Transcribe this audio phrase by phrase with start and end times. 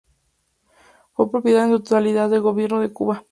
[1.13, 3.19] Fue propiedad en su totalidad del Gobierno de Cuba.